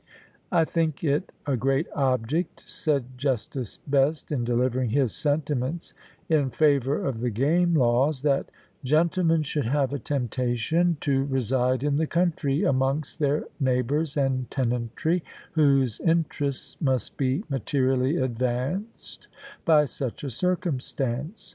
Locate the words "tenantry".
14.49-15.23